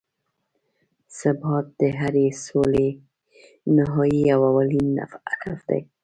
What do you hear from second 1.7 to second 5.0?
د هرې سولې نهایي او اولین